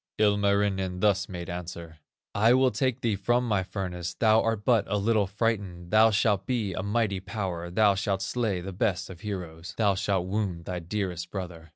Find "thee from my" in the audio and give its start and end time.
3.01-3.61